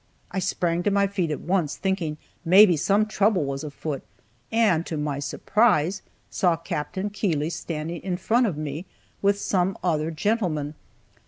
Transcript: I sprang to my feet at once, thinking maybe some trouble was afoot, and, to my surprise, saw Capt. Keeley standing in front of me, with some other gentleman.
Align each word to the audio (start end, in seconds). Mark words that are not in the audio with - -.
I 0.31 0.39
sprang 0.39 0.81
to 0.81 0.89
my 0.89 1.05
feet 1.05 1.29
at 1.29 1.41
once, 1.41 1.75
thinking 1.77 2.17
maybe 2.43 2.75
some 2.75 3.05
trouble 3.05 3.45
was 3.45 3.63
afoot, 3.63 4.01
and, 4.51 4.83
to 4.87 4.97
my 4.97 5.19
surprise, 5.19 6.01
saw 6.27 6.55
Capt. 6.55 6.97
Keeley 7.13 7.51
standing 7.51 8.01
in 8.01 8.17
front 8.17 8.47
of 8.47 8.57
me, 8.57 8.87
with 9.21 9.39
some 9.39 9.77
other 9.83 10.09
gentleman. 10.09 10.73